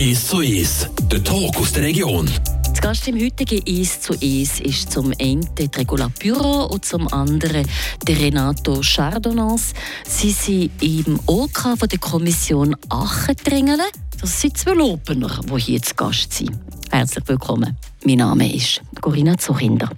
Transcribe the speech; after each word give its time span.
1 0.00 0.28
zu 0.28 0.38
1, 0.38 0.88
der 1.12 1.22
Talk 1.22 1.54
aus 1.58 1.74
der 1.74 1.82
Region. 1.82 2.26
Das 2.64 2.80
Gast 2.80 3.06
im 3.06 3.20
heutigen 3.20 3.62
1 3.68 4.00
zu 4.00 4.14
1 4.14 4.60
ist 4.60 4.90
zum 4.90 5.12
einen 5.20 5.46
die 5.56 5.68
Regula 5.76 6.08
Büro 6.18 6.68
und 6.72 6.86
zum 6.86 7.06
anderen 7.12 7.68
der 8.08 8.18
Renato 8.18 8.80
Chardonnans. 8.80 9.74
Sie 10.08 10.30
sind 10.30 10.70
im 10.82 11.20
OK 11.26 11.76
von 11.78 11.86
der 11.86 11.98
Kommission 11.98 12.74
Aachen-Dringelen. 12.88 13.90
Das 14.18 14.40
sind 14.40 14.56
zwei 14.56 14.72
Lopener, 14.72 15.38
die 15.42 15.60
hier 15.60 15.82
zu 15.82 15.94
Gast 15.94 16.32
sind. 16.32 16.58
Herzlich 16.90 17.28
willkommen. 17.28 17.76
Mein 18.02 18.16
Name 18.16 18.54
ist 18.54 18.80
Corinna 19.02 19.36
Zuchinder. 19.36 19.90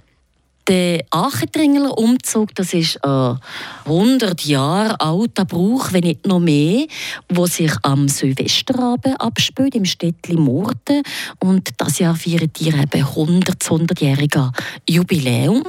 Der 0.67 1.03
Aachendringeler 1.09 1.97
Umzug, 1.97 2.55
das 2.55 2.73
ist 2.73 3.03
ein 3.03 3.37
100 3.83 4.45
Jahre 4.45 4.97
alter 5.01 5.43
Brauch, 5.43 5.91
wenn 5.91 6.05
nicht 6.05 6.25
noch 6.25 6.39
mehr, 6.39 6.87
wo 7.27 7.47
sich 7.47 7.73
am 7.81 8.07
Silvesterabend 8.07 9.19
abspielt 9.19 9.75
im 9.75 9.83
Städtli 9.83 10.37
Murten 10.37 11.03
und 11.39 11.69
das 11.77 11.99
Jahr 11.99 12.15
feiert 12.15 12.61
ihr 12.61 12.75
eben 12.75 13.03
100 13.03 13.61
100-jährige 13.61 14.51
Jubiläum. 14.89 15.63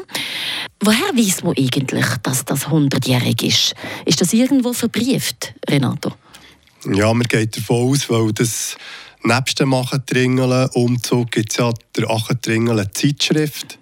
Woher 0.80 1.16
weiß 1.16 1.42
man 1.42 1.56
eigentlich, 1.56 2.06
dass 2.22 2.44
das 2.44 2.66
100-jährig 2.66 3.42
ist? 3.42 3.74
Ist 4.04 4.20
das 4.20 4.32
irgendwo 4.32 4.72
verbrieft, 4.72 5.54
Renato? 5.68 6.12
Ja, 6.92 7.12
man 7.12 7.26
geht 7.26 7.56
davon 7.56 7.90
aus, 7.90 8.08
weil 8.10 8.32
das 8.32 8.76
nebst 9.22 9.58
dem 9.58 9.74
Achendringelen 9.74 10.68
Umzug 10.74 11.32
gibt 11.32 11.52
es 11.52 11.56
ja 11.56 11.72
der 11.96 12.10
Achendringelen 12.10 12.88
Zeitschrift 12.92 13.78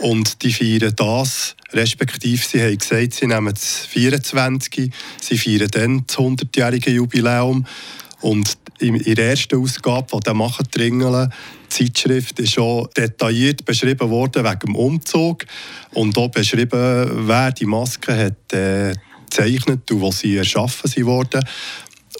und 0.00 0.42
die 0.42 0.52
feiern 0.52 0.94
das, 0.96 1.54
respektive 1.72 2.42
sie 2.42 2.60
haben 2.60 2.78
gesagt, 2.78 3.14
sie 3.14 3.26
nehmen 3.26 3.52
das 3.52 3.86
24, 3.86 4.90
sie 5.20 5.38
feiern 5.38 5.68
dann 5.70 6.04
das 6.06 6.16
100-jährige 6.16 6.90
Jubiläum. 6.90 7.66
Und 8.20 8.58
in 8.80 8.98
der 9.02 9.30
ersten 9.30 9.58
Ausgabe 9.58 10.08
von 10.08 10.20
der 10.20 10.34
Machendringelen 10.34 11.32
Zeitschrift 11.68 12.38
ist 12.40 12.54
schon 12.54 12.88
detailliert 12.96 13.64
beschrieben 13.64 14.10
worden 14.10 14.44
wegen 14.44 14.58
dem 14.58 14.74
Umzug 14.74 15.46
und 15.92 16.16
auch 16.18 16.28
beschrieben, 16.28 17.28
wer 17.28 17.52
die 17.52 17.66
Maske 17.66 18.16
hat 18.16 18.52
äh, 18.52 18.94
gezeichnet 19.30 19.90
und 19.90 20.00
wo 20.00 20.10
sie 20.10 20.36
erschaffen 20.36 20.90
wurden. 21.06 21.44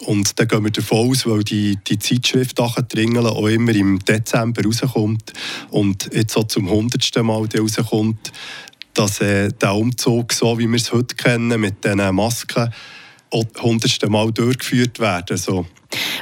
Und 0.05 0.39
dann 0.39 0.47
gehen 0.47 0.63
wir 0.63 0.71
davon 0.71 1.11
aus, 1.11 1.25
weil 1.27 1.43
die, 1.43 1.77
die 1.87 1.99
Zeitschrift 1.99 2.59
Dringeln 2.89 3.25
auch 3.25 3.47
immer 3.47 3.73
im 3.75 3.99
Dezember 3.99 4.63
rauskommt 4.63 5.33
und 5.69 6.09
jetzt 6.13 6.35
auch 6.35 6.47
zum 6.47 6.69
hundertsten 6.69 7.25
Mal 7.25 7.47
rauskommt, 7.55 8.31
dass 8.93 9.21
äh, 9.21 9.49
der 9.49 9.75
Umzug, 9.75 10.33
so 10.33 10.57
wie 10.57 10.67
wir 10.67 10.75
es 10.75 10.91
heute 10.91 11.15
kennen, 11.15 11.59
mit 11.59 11.83
diesen 11.83 12.15
Masken, 12.15 12.73
auch 13.29 13.45
hundertste 13.61 14.09
Mal 14.09 14.31
durchgeführt 14.31 14.99
werden. 14.99 15.37
So. 15.37 15.65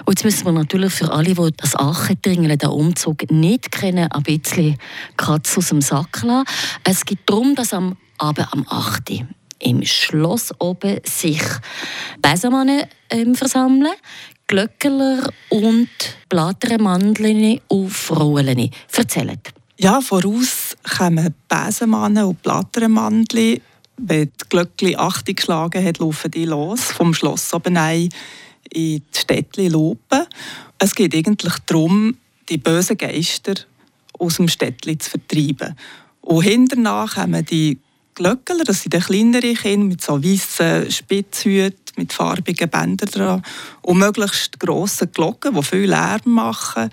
Und 0.05 0.19
jetzt 0.19 0.23
müssen 0.23 0.45
wir 0.45 0.51
natürlich 0.51 0.93
für 0.93 1.11
alle, 1.11 1.33
die 1.33 1.53
das 1.57 1.75
Achendringeln, 1.75 2.57
den 2.57 2.69
Umzug 2.69 3.31
nicht 3.31 3.71
kennen, 3.71 4.11
ein 4.11 4.23
bisschen 4.23 4.77
Katz 5.17 5.57
aus 5.57 5.69
dem 5.69 5.81
Sack 5.81 6.21
lassen. 6.23 6.45
Es 6.83 7.05
geht 7.05 7.19
darum, 7.25 7.55
dass 7.55 7.73
am 7.73 7.97
Abend 8.17 8.51
am 8.51 8.65
8 8.67 9.09
im 9.59 9.85
Schloss 9.85 10.53
oben 10.59 10.99
sich 11.03 11.41
Besenmannen 12.21 12.83
ähm, 13.09 13.35
versammeln, 13.35 13.93
Glöckler 14.47 15.31
und 15.49 15.89
Blatternmandeln 16.29 17.59
und 17.67 17.89
Frauen. 17.89 18.71
Erzählt. 18.91 19.53
Ja, 19.77 20.01
voraus 20.01 20.75
kommen 20.97 21.33
Besenmannen 21.47 22.25
und 22.25 22.41
Blatternmandeln. 22.41 23.61
Wenn 23.97 24.25
die 24.25 24.49
Glöckli 24.49 24.95
8 24.95 25.35
geschlagen 25.35 25.85
hat, 25.85 25.99
laufen 25.99 26.31
die 26.31 26.45
los 26.45 26.81
vom 26.81 27.13
Schloss 27.13 27.53
oben 27.53 27.75
in 27.75 28.09
die 28.73 29.01
Städtli 29.15 29.67
Lopen. 29.67 30.25
Es 30.77 30.95
geht 30.95 31.15
eigentlich 31.15 31.53
darum, 31.65 32.17
die 32.49 32.57
bösen 32.57 32.97
Geister 32.97 33.53
aus 34.17 34.37
dem 34.37 34.47
Städtli 34.47 34.97
zu 34.97 35.11
vertreiben. 35.11 35.75
Und 36.21 36.43
hinterher 36.43 37.07
kommen 37.13 37.45
die 37.45 37.77
Glöckler, 38.19 38.65
das 38.65 38.81
sind 38.81 38.93
kleinere 38.99 39.53
Kinder 39.53 39.85
mit 39.85 40.01
so 40.01 40.21
weißen 40.21 40.91
Spitzhüten, 40.91 41.93
mit 41.95 42.11
farbigen 42.11 42.69
Bändern 42.69 43.09
dran 43.09 43.43
und 43.81 43.97
möglichst 43.97 44.59
grosse 44.59 45.07
Glocken, 45.07 45.55
die 45.55 45.63
viel 45.63 45.89
Lärm 45.89 46.19
machen, 46.25 46.89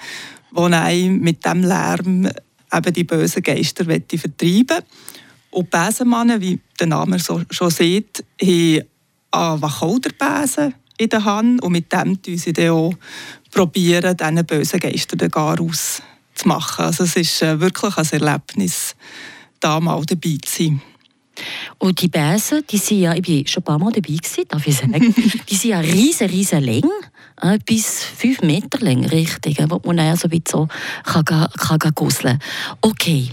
die 0.53 0.61
einem 0.73 1.19
mit 1.19 1.45
diesem 1.45 1.65
Lärm 1.65 2.31
eben 2.73 2.93
die 2.93 3.03
bösen 3.03 3.43
Geister 3.43 3.85
vertreiben 3.85 4.85
Und 5.51 5.67
die 5.67 5.77
Besenmannen, 5.77 6.41
wie 6.41 6.61
der 6.79 6.87
Name 6.87 7.19
so, 7.19 7.43
schon 7.51 7.71
sieht, 7.71 8.25
haben 8.41 8.83
einen 9.33 9.63
Wacholderbesen 9.63 10.75
in 10.97 11.09
der 11.09 11.25
Hand 11.25 11.61
und 11.61 11.73
mit 11.73 11.93
dem 11.93 12.23
probieren 12.23 12.37
sie 12.37 12.53
dann 12.53 12.71
auch 12.71 12.95
probieren, 13.51 14.17
diesen 14.17 14.47
bösen 14.47 14.79
Geistern 14.79 15.19
den 15.19 15.31
Gar 15.33 15.59
auszumachen. 15.61 16.85
Also 16.85 17.03
es 17.03 17.17
ist 17.17 17.43
äh, 17.43 17.59
wirklich 17.61 17.97
ein 17.99 18.07
Erlebnis, 18.13 18.95
da 19.59 19.81
mal 19.81 20.05
dabei 20.07 20.39
zu 20.45 20.63
sein. 20.63 20.83
Und 21.79 22.01
die 22.01 22.09
Bäsen, 22.09 22.65
die 22.71 22.79
sind 22.79 23.01
ja, 23.01 23.15
ich 23.15 23.29
war 23.29 23.47
schon 23.47 23.63
ein 23.63 23.65
paar 23.65 23.79
Mal 23.79 23.93
dabei, 23.93 24.15
gewesen, 24.15 24.45
darf 24.49 24.67
ich 24.67 24.77
sagen, 24.77 25.15
die 25.49 25.55
sind 25.55 25.71
ja 25.71 25.81
riesen, 25.81 26.29
riesen 26.29 26.63
lang, 26.63 26.91
äh, 27.43 27.59
bis 27.65 28.03
fünf 28.03 28.43
Meter 28.43 28.79
lang, 28.81 29.05
richtig, 29.07 29.59
wo 29.69 29.81
man 29.85 29.99
dann 29.99 30.17
so, 30.17 30.29
so 30.49 30.69
kann, 31.05 31.25
kann, 31.25 31.79
kann 31.79 31.93
gusseln 31.95 32.39
Okay. 32.81 33.31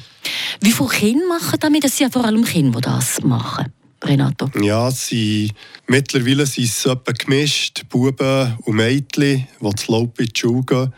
Wie 0.62 0.72
viele 0.72 0.90
Kinder 0.90 1.28
machen 1.28 1.60
damit? 1.60 1.84
Das 1.84 1.98
sind 1.98 2.08
ja 2.08 2.12
vor 2.12 2.26
allem 2.26 2.46
Kinder, 2.46 2.80
die 2.80 2.86
das 2.86 3.22
machen. 3.24 3.74
Renato? 4.04 4.50
Ja, 4.62 4.92
sie, 4.92 5.52
mittlerweile 5.88 6.46
sind 6.46 6.66
es 6.66 6.86
etwa 6.86 7.12
gemischt, 7.12 7.84
Buben 7.90 8.58
und 8.64 8.76
Mädchen, 8.76 9.48
die 9.62 9.76
zu 9.76 9.92
Lopen 9.92 10.26
in 10.26 10.34
die 10.34 10.40
Schule 10.40 10.64
gehen. 10.64 10.94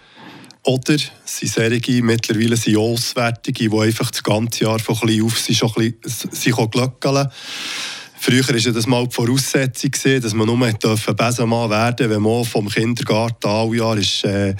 Oder 0.66 0.98
sind 1.26 1.52
solche, 1.52 2.02
mittlerweile 2.02 2.58
sind 2.58 2.78
Auswärtige, 2.78 3.70
die 3.70 3.80
einfach 3.80 4.10
das 4.10 4.24
ganze 4.24 4.64
Jahr 4.64 4.80
von 4.80 4.96
klein 4.96 5.22
auf 5.22 5.38
sind, 5.40 5.58
schon 5.58 5.72
ein 5.78 5.94
bisschen, 6.02 6.72
glöckeln. 6.72 7.30
Früher 8.18 8.48
war 8.48 8.74
das 8.74 8.88
mal 8.88 9.06
die 9.06 9.14
Voraussetzung, 9.14 9.92
dass 10.20 10.34
man 10.34 10.48
nur 10.48 10.58
Besenmann 10.58 11.70
werden 11.70 11.96
durfte, 11.98 12.10
wenn 12.10 12.22
man 12.24 12.44
vom 12.44 12.68
Kindergarten 12.68 13.48
alle 13.48 13.78
Jahr 13.78 13.96
ist, 13.98 14.24
äh, 14.24 14.56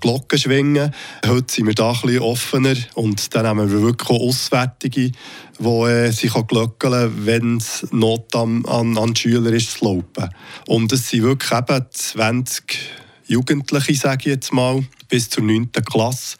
Glocken 0.00 0.36
schwingen 0.36 0.92
Heute 1.24 1.54
sind 1.54 1.68
wir 1.68 1.74
da 1.74 1.92
ein 1.92 2.00
bisschen 2.00 2.22
offener 2.22 2.74
und 2.94 3.32
dann 3.32 3.46
haben 3.46 3.60
wir 3.60 3.82
wirklich 3.82 4.10
auch 4.10 4.28
Auswärtige, 4.28 5.12
die 5.60 5.64
äh, 5.64 6.10
sich 6.10 6.32
glöckeln 6.48 7.24
wenn 7.24 7.58
es 7.58 7.86
Not 7.92 8.34
an, 8.34 8.64
an, 8.66 8.98
an 8.98 9.14
Schüler 9.14 9.52
ist 9.52 9.78
zu 9.78 9.84
laufen. 9.84 10.34
Und 10.66 10.90
es 10.90 11.08
sind 11.08 11.22
wirklich 11.22 11.52
eben 11.52 11.86
20 11.88 13.05
Jugendliche, 13.26 13.94
sage 13.94 14.20
ich 14.20 14.26
jetzt 14.26 14.52
mal, 14.52 14.84
bis 15.08 15.30
zur 15.30 15.44
9. 15.44 15.70
Klasse, 15.72 16.36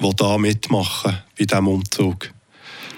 die 0.00 0.16
da 0.16 0.38
mitmachen 0.38 1.18
bei 1.38 1.44
diesem 1.44 1.68
Umzug. 1.68 2.30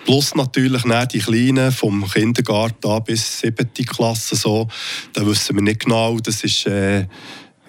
Plus 0.05 0.35
natürlich 0.35 0.83
die 1.13 1.19
Kleinen 1.19 1.73
vom 1.73 2.09
Kindergarten 2.09 2.89
an 2.89 3.03
bis 3.05 3.41
7. 3.41 3.73
Klasse. 3.73 4.37
So. 4.37 4.69
Da 5.13 5.27
wissen 5.27 5.57
wir 5.57 5.63
nicht 5.63 5.81
genau. 5.81 6.19
Das 6.19 6.45
ist, 6.45 6.67
äh, 6.67 7.07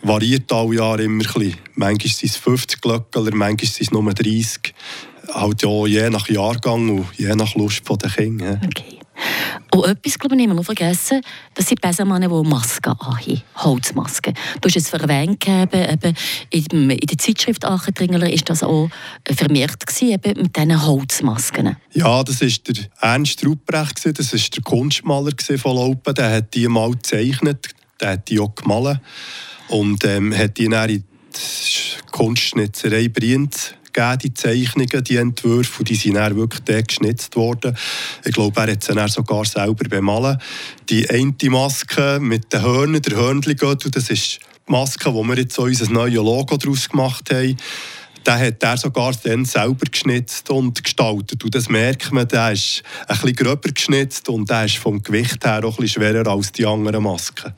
variiert 0.04 0.52
alle 0.52 0.76
Jahre 0.76 1.04
immer 1.04 1.24
ein 1.24 1.34
bisschen. 1.34 1.56
Manchmal 1.76 2.14
sind 2.14 2.30
es 2.30 2.38
50 2.38 2.82
Glöckler, 2.82 3.34
manchmal 3.34 3.72
sind 3.72 3.88
es 3.88 3.92
nur 3.92 4.14
30. 4.14 4.74
Halt 5.34 5.62
ja 5.64 5.86
je 5.88 6.10
nach 6.10 6.30
Jahrgang 6.30 6.90
und 6.90 7.08
je 7.18 7.36
nach 7.36 7.56
Lust 7.56 7.84
der 7.90 8.10
Kinder. 8.10 8.62
Okay. 8.64 8.97
Und 9.78 9.86
etwas, 9.86 10.18
glaube 10.18 10.36
ich, 10.36 10.44
immer 10.44 10.56
noch 10.56 10.64
vergessen, 10.64 11.22
das 11.54 11.68
sind 11.68 11.82
Besenmannen, 11.82 12.30
die 12.30 12.50
Masken 12.50 12.94
anhaben, 12.94 13.42
Holzmasken. 13.58 14.34
Du 14.60 14.68
hast 14.68 14.76
es 14.76 14.92
erwähnt, 14.92 15.48
eben, 15.48 16.16
in, 16.50 16.90
der 16.90 17.18
Zeitschrift 17.18 17.64
Achendringler 17.64 18.32
ist 18.32 18.50
das 18.50 18.64
auch 18.64 18.90
vermerkt 19.30 19.86
gewesen, 19.86 20.14
eben 20.14 20.42
mit 20.42 20.56
diesen 20.56 20.84
Holzmasken. 20.84 21.78
Ja, 21.94 22.24
das 22.24 22.42
war 22.42 22.50
der 22.68 22.86
Ernst 23.02 23.46
Ruprecht, 23.46 24.04
das 24.18 24.34
war 24.34 24.40
der 24.40 24.64
Kunstmaler 24.64 25.32
von 25.58 25.76
Laupen, 25.76 26.16
der 26.16 26.32
hat 26.32 26.56
die 26.56 26.68
mal 26.68 26.92
gezeichnet, 26.92 27.70
der 28.00 28.14
hat 28.14 28.30
die 28.30 28.40
auch 28.40 28.56
gemalt 28.56 29.00
und 29.68 30.04
ähm, 30.06 30.36
hat 30.36 30.58
die 30.58 30.70
dann 30.70 30.90
in 30.90 31.04
die 31.04 32.12
Kunstschnitzerei 32.12 33.10
Brienz 33.10 33.74
gegeben, 33.98 34.20
die 34.20 34.34
Zeichnungen, 34.34 35.04
die 35.04 35.16
Entwürfe, 35.16 35.80
und 35.80 35.90
die 35.90 35.96
sind 35.96 36.16
dann 36.16 36.36
wirklich 36.36 36.62
dort 36.64 36.88
geschnitzt 36.88 37.36
worden. 37.36 37.76
Ich 38.24 38.34
glaube, 38.34 38.62
er 38.62 38.72
hat 38.72 38.84
sie 38.84 38.94
dann 38.94 39.10
sogar 39.10 39.46
selber 39.46 39.88
bemalen. 39.90 40.40
Die 40.90 41.10
eine 41.10 41.34
Maske 41.50 42.20
mit 42.22 42.54
den 42.54 42.62
Hörnern, 42.62 43.02
der 43.02 43.18
Hörnli-Gürtel, 43.18 43.92
das 43.92 44.10
ist 44.10 44.40
die 44.68 44.72
Maske, 44.72 45.14
wo 45.14 45.24
wir 45.24 45.38
jetzt 45.38 45.58
unser 45.58 45.90
neues 45.92 46.16
Logo 46.16 46.58
daraus 46.58 46.90
gemacht 46.90 47.32
haben 47.32 47.58
den 48.26 48.40
hat 48.40 48.62
er 48.62 48.76
sogar 48.76 49.14
dann 49.24 49.46
selber 49.46 49.86
geschnitzt 49.90 50.50
und 50.50 50.84
gestaltet. 50.84 51.46
Und 51.46 51.56
das 51.56 51.70
merkt 51.70 52.12
man, 52.12 52.28
der 52.28 52.52
ist 52.52 52.84
ein 53.08 53.16
bisschen 53.16 53.36
gröber 53.38 53.70
geschnitzt 53.72 54.28
und 54.28 54.50
der 54.50 54.66
ist 54.66 54.76
vom 54.76 55.02
Gewicht 55.02 55.46
her 55.46 55.64
auch 55.64 55.78
ein 55.78 55.84
bisschen 55.84 56.04
schwerer 56.04 56.28
als 56.28 56.52
die 56.52 56.66
anderen 56.66 57.04
Masken. 57.04 57.54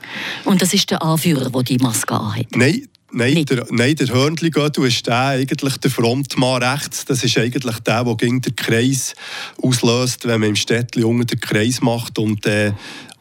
Und 0.45 0.62
das 0.62 0.71
ist 0.74 0.91
der 0.91 1.01
Anführer, 1.01 1.50
der 1.50 1.63
die 1.63 1.80
Maske 1.80 2.13
anhat? 2.13 2.56
Nein, 2.56 2.88
Nein, 3.12 3.46
der, 3.46 3.66
nein, 3.72 3.96
der 3.96 4.08
Hörnli 4.10 4.52
du 4.52 4.84
ist 4.84 5.08
der, 5.08 5.20
eigentlich 5.20 5.78
der 5.78 5.90
Frontmann 5.90 6.62
rechts. 6.62 7.06
Das 7.06 7.24
ist 7.24 7.38
eigentlich 7.38 7.80
der, 7.80 8.04
der 8.04 8.16
gegen 8.16 8.42
den 8.42 8.56
Kreis 8.56 9.16
auslöst, 9.62 10.28
wenn 10.28 10.42
man 10.42 10.50
im 10.50 10.56
Städtchen 10.56 11.04
unten 11.06 11.26
den 11.26 11.40
Kreis 11.40 11.82
macht 11.82 12.20
und 12.20 12.46
äh, 12.46 12.72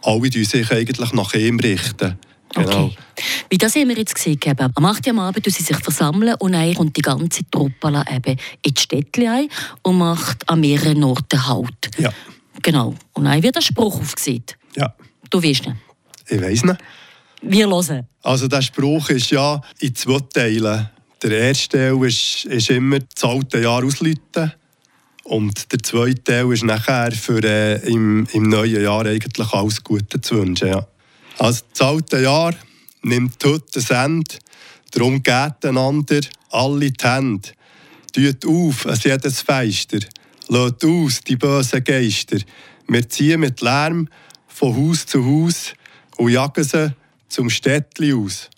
alle 0.02 0.31
sich 0.31 0.70
eigentlich 0.70 1.12
nach 1.12 1.35
ihm 1.35 1.58
richten. 1.58 2.19
Genau. 2.55 2.85
Okay. 2.87 2.96
Wie 3.50 3.58
das 3.58 3.75
haben 3.76 3.88
wir 3.88 3.96
jetzt 3.96 4.14
gesehen. 4.14 4.38
Eben. 4.44 4.73
Am 4.75 4.85
8. 4.85 5.06
Uhr 5.06 5.11
am 5.12 5.19
Abend 5.20 5.44
sie 5.44 5.62
sich 5.62 5.76
versammeln 5.76 6.35
und 6.38 6.52
dann 6.52 6.75
kommt 6.75 6.96
die 6.96 7.02
ganze 7.02 7.49
Truppe 7.50 8.05
eben 8.11 8.38
in 8.62 8.75
die 8.75 8.81
Städtchen 8.81 9.29
ein 9.29 9.49
und 9.82 9.99
macht 9.99 10.49
an 10.49 10.61
mehreren 10.61 11.05
Orten 11.05 11.46
Halt. 11.46 11.90
Ja. 11.99 12.11
Genau. 12.62 12.94
Und 13.12 13.25
dann 13.25 13.43
wird 13.43 13.56
ein 13.56 13.62
Spruch 13.62 14.00
aufgesehen. 14.00 14.44
Ja, 14.76 14.94
Du 15.31 15.43
weißt 15.43 15.67
nicht. 15.67 15.76
ich 16.29 16.40
weiss 16.40 16.64
nicht. 16.64 16.79
Wir 17.43 17.69
hören. 17.69 18.06
Also 18.23 18.49
der 18.49 18.62
Spruch 18.62 19.11
ist 19.11 19.31
ja 19.31 19.61
in 19.81 19.94
zwei 19.94 20.19
Teilen. 20.32 20.90
Der 21.23 21.31
erste 21.31 21.79
Teil 21.79 22.05
ist, 22.05 22.44
ist 22.44 22.70
immer 22.70 22.99
das 23.00 23.25
alte 23.25 23.61
Jahr 23.61 23.85
ausläuten. 23.85 24.52
Und 25.25 25.73
der 25.73 25.82
zweite 25.82 26.25
Teil 26.25 26.52
ist 26.52 26.64
nachher 26.64 27.12
für 27.12 27.43
äh, 27.44 27.87
im, 27.88 28.26
im 28.32 28.49
neuen 28.49 28.82
Jahr 28.82 29.05
eigentlich 29.05 29.52
alles 29.52 29.85
Gute 29.85 30.20
zu 30.20 30.37
wünschen. 30.37 30.69
Ja. 30.69 30.87
Also 31.38 31.62
das 31.70 31.81
alte 31.81 32.20
Jahr 32.20 32.55
nimmt 33.02 33.44
heute 33.44 33.81
ein 33.90 34.05
Ende. 34.05 34.35
Darum 34.90 35.23
geht 35.23 35.64
einander 35.64 36.20
alle 36.50 36.90
die 36.90 37.05
Hände. 37.05 37.50
Tut 38.12 38.46
auf 38.46 38.87
an 38.87 38.99
jedes 39.02 39.43
Feister. 39.43 39.99
Lädt 40.49 40.85
aus 40.85 41.20
die 41.20 41.37
bösen 41.37 41.85
Geister. 41.85 42.38
Wir 42.87 43.08
ziehen 43.08 43.40
mit 43.40 43.61
Lärm 43.61 44.08
von 44.46 44.75
Haus 44.75 45.05
zu 45.05 45.25
Haus 45.25 45.75
und 46.17 46.31
jagen 46.31 46.64
sie 46.64 46.94
zum 47.28 47.50
Städtli 47.50 48.12
aus. 48.12 48.50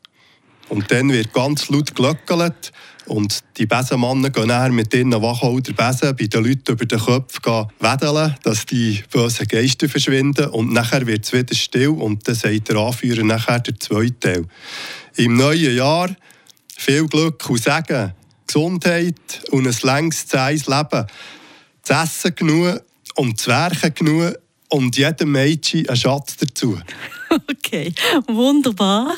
Und 0.68 0.90
dann 0.92 1.10
wird 1.10 1.32
ganz 1.32 1.68
laut 1.68 1.94
glöckelt 1.94 2.72
und 3.06 3.40
die 3.56 3.66
Besenmannen 3.66 4.30
gehen 4.30 4.46
nachher 4.46 4.70
mit 4.70 4.94
ihren 4.94 5.10
Wacholder 5.10 5.72
Besen 5.72 6.14
bei 6.14 6.26
den 6.26 6.44
Leuten 6.44 6.72
über 6.72 6.86
den 6.86 6.98
Kopf 7.00 7.40
wedeln, 7.80 8.36
dass 8.44 8.66
die 8.66 9.02
bösen 9.10 9.48
Geister 9.48 9.88
verschwinden 9.88 10.46
und 10.50 10.72
nachher 10.72 11.04
wird 11.08 11.24
es 11.24 11.32
wieder 11.32 11.54
still 11.56 11.88
und 11.88 12.26
dann 12.28 12.36
sagt 12.36 12.68
der 12.68 12.76
Anführer 12.76 13.24
nachher 13.24 13.58
der 13.58 13.80
zweite 13.80 14.20
Teil. 14.20 14.44
Im 15.16 15.34
neuen 15.34 15.74
Jahr 15.74 16.14
viel 16.76 17.06
Glück 17.08 17.50
und 17.50 17.60
Segen, 17.60 18.12
Gesundheit 18.46 19.42
und 19.50 19.66
ein 19.66 19.76
längs 19.82 20.26
zähes 20.26 20.68
Leben. 20.68 21.06
Zu 21.82 21.92
essen 21.92 22.34
genug 22.36 22.80
und 23.16 23.40
zu 23.40 23.50
werken 23.50 23.92
genug 23.92 24.34
und 24.68 24.96
jedem 24.96 25.32
Mädchen 25.32 25.88
einen 25.88 25.96
Schatz 25.96 26.36
dazu. 26.36 26.78
Okay, 27.30 27.92
wunderbar. 28.26 29.14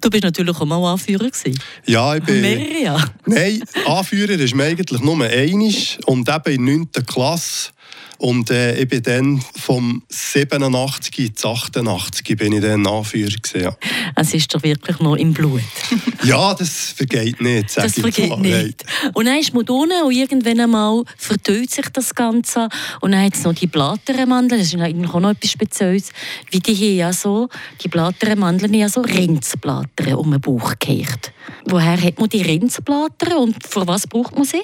Du 0.00 0.10
bist 0.10 0.24
natürlich 0.24 0.54
auch 0.54 0.64
mal 0.66 0.92
Anführer 0.92 1.30
gewesen. 1.30 1.58
Ja, 1.86 2.14
ich 2.14 2.22
bin... 2.22 2.40
Mehrere 2.42 2.82
Jahre. 2.82 3.10
Nein, 3.24 3.64
Anführer 3.86 4.32
ist 4.32 4.54
mir 4.54 4.64
eigentlich 4.64 5.00
nur 5.00 5.24
einig 5.24 5.98
und 6.06 6.28
eben 6.28 6.68
in 6.68 6.88
der 6.92 7.02
9. 7.02 7.06
Klasse. 7.06 7.70
Und 8.18 8.50
äh, 8.50 8.80
ich 8.80 8.88
bin 8.88 9.02
dann 9.02 9.44
vom 9.56 10.02
87 10.08 11.18
ins 11.18 11.44
88 11.44 12.36
bin 12.36 12.52
ich 12.52 12.62
dann 12.62 12.86
Anführer 12.86 13.30
gewesen, 13.30 13.62
ja. 13.62 13.76
Es 14.16 14.34
ist 14.34 14.54
doch 14.54 14.62
wirklich 14.62 14.98
noch 15.00 15.16
im 15.16 15.32
Blut. 15.32 15.62
ja, 16.24 16.54
das 16.54 16.92
vergeht 16.92 17.40
nicht, 17.40 17.70
sag 17.70 17.84
Das 17.84 17.94
vergeht 17.94 18.30
mal. 18.30 18.38
nicht. 18.40 18.84
Und 19.12 19.26
dann 19.26 19.38
ist 19.38 19.52
man 19.52 19.68
unten 19.68 20.02
und 20.02 20.12
irgendwann 20.12 20.60
einmal 20.60 21.04
vertönt 21.16 21.70
sich 21.70 21.88
das 21.92 22.14
Ganze. 22.14 22.68
Und 23.00 23.12
dann 23.12 23.24
hat 23.24 23.34
es 23.34 23.44
noch 23.44 23.54
die 23.54 23.66
Blatternmandeln, 23.66 24.60
das 24.60 24.72
ist 24.72 24.80
eigentlich 24.80 25.10
auch 25.10 25.20
noch 25.20 25.30
etwas 25.30 25.50
Spezielles. 25.50 26.10
Wie 26.50 26.60
die 26.60 26.74
hier 26.74 26.94
ja 26.94 27.12
so, 27.12 27.48
die 27.82 27.88
Blatternmandeln 27.88 28.74
ja 28.74 28.88
so 28.88 29.00
Rindsblätter 29.00 30.18
um 30.18 30.30
den 30.30 30.40
Bauch 30.40 30.70
gekehrt. 30.78 31.32
Woher 31.66 32.00
hat 32.00 32.18
man 32.18 32.28
die 32.28 32.42
Rindsblätter 32.42 33.38
und 33.38 33.66
für 33.66 33.86
was 33.86 34.06
braucht 34.06 34.34
man 34.34 34.44
sie? 34.44 34.62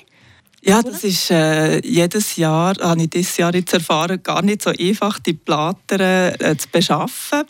Ja, 0.63 0.83
das 0.83 1.05
ist 1.05 1.31
äh, 1.31 1.81
jedes 1.87 2.37
Jahr, 2.37 2.75
habe 2.81 3.03
ich 3.03 3.11
dieses 3.11 3.37
Jahr 3.39 3.55
jetzt 3.55 3.73
erfahren, 3.73 4.23
gar 4.23 4.43
nicht 4.43 4.61
so 4.63 4.71
einfach, 4.71 5.19
die 5.19 5.33
Blattern 5.33 6.35
äh, 6.39 6.55
zu 6.59 6.69
beschaffen. 6.71 7.45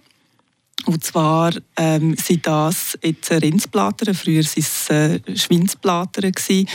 Und 0.87 1.05
zwar 1.05 1.53
ähm, 1.77 2.17
sind 2.17 2.47
das 2.47 2.97
jetzt 3.03 3.31
Rindsblätter, 3.31 4.15
früher 4.15 4.43
waren 4.45 4.53
es 4.57 4.89
äh, 4.91 5.21
Schweinsblätter. 5.37 6.31
gewesen. 6.31 6.69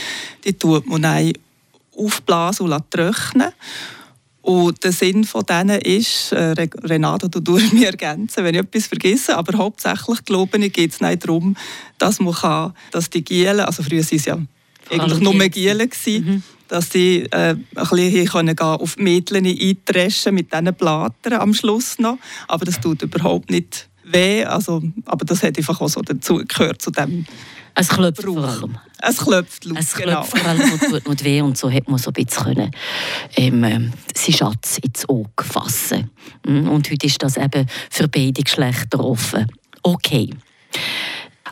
Die 0.44 0.52
tut 0.52 0.86
man 0.86 1.02
dann 1.02 1.32
aufblasen 1.96 2.70
und 2.70 2.90
trocknen. 2.90 3.52
Und 4.42 4.84
der 4.84 4.92
Sinn 4.92 5.24
von 5.24 5.42
denen 5.44 5.80
ist, 5.80 6.30
äh, 6.32 6.52
Re- 6.52 6.70
Renato, 6.84 7.26
du 7.28 7.40
durchst 7.42 7.72
mich 7.72 7.84
ergänzen, 7.84 8.44
wenn 8.44 8.54
ich 8.54 8.60
etwas 8.60 8.86
vergesse, 8.86 9.36
aber 9.36 9.58
hauptsächlich, 9.58 10.24
glaube 10.24 10.58
ich, 10.58 10.72
geht 10.72 10.92
es 10.92 11.00
nicht 11.00 11.24
darum, 11.24 11.56
dass 11.98 12.20
man 12.20 12.34
kann, 12.34 12.74
dass 12.92 13.10
die 13.10 13.24
Gielen, 13.24 13.60
also 13.60 13.82
früher 13.82 14.04
waren 14.04 14.16
es 14.16 14.24
ja 14.24 14.38
eigentlich 14.90 15.20
nur 15.20 15.32
Gielen. 15.34 15.50
Gielen 15.50 15.90
gewesen, 15.90 16.42
dass 16.68 16.90
sie 16.90 17.22
äh, 17.30 17.50
ein 17.54 17.64
bisschen 17.74 17.96
hier 18.10 18.24
können 18.26 18.56
gehen, 18.56 18.66
auf 18.66 18.96
die 18.96 19.02
Mädchen 19.02 19.46
eintreschen 19.46 20.34
mit 20.34 20.52
diesen 20.52 20.74
Blattern 20.74 21.34
am 21.34 21.54
Schluss 21.54 21.98
noch. 21.98 22.18
Aber 22.48 22.64
das 22.64 22.80
tut 22.80 23.02
überhaupt 23.02 23.50
nicht 23.50 23.88
weh. 24.04 24.44
Also, 24.44 24.82
aber 25.04 25.24
das 25.24 25.42
hat 25.42 25.56
einfach 25.58 25.80
auch 25.80 25.88
so 25.88 26.00
dazu 26.02 26.42
gehört, 26.46 26.82
zu 26.82 26.90
dem 26.90 27.24
Es 27.74 27.88
klopft 27.88 28.22
vor 28.22 28.34
Brauch. 28.34 28.48
allem. 28.62 28.78
Es 29.02 29.18
klopft 29.18 29.64
laut, 29.64 29.78
Es 29.78 29.94
genau. 29.94 30.22
klopft 30.22 30.38
vor 30.38 30.48
allem 30.48 30.72
und 30.72 30.80
tut 30.80 31.08
nicht 31.08 31.24
weh 31.24 31.40
und 31.42 31.58
so 31.58 31.70
hat 31.70 31.88
man 31.88 31.98
so 31.98 32.10
ein 32.10 32.24
bisschen 32.24 32.44
können, 32.44 32.70
ähm, 33.36 33.62
ähm, 33.64 33.92
seinen 34.14 34.34
Schatz 34.34 34.78
ins 34.78 35.08
Auge 35.08 35.44
fassen. 35.44 36.10
Mm, 36.46 36.68
Und 36.68 36.90
heute 36.90 37.06
ist 37.06 37.22
das 37.22 37.36
eben 37.36 37.66
für 37.90 38.08
beide 38.08 38.42
Geschlechter 38.42 39.00
offen. 39.04 39.46
Okay. 39.82 40.30